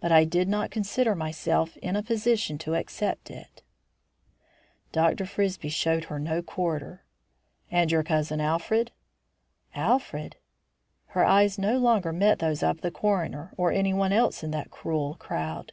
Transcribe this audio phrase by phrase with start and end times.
[0.00, 3.62] But I did not consider myself in a position to accept it."
[4.90, 5.24] Dr.
[5.26, 7.04] Frisbie showed her no quarter.
[7.70, 8.90] "And your cousin Alfred?"
[9.76, 10.34] "Alfred?"
[11.14, 15.14] Her eyes no longer met those of the coroner or anyone else in that cruel
[15.20, 15.72] crowd.